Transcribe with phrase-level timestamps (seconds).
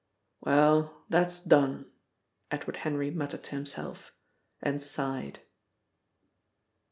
[0.39, 1.85] "Well, that's done!"
[2.49, 4.15] Edward Henry muttered to himself,
[4.59, 5.41] and sighed.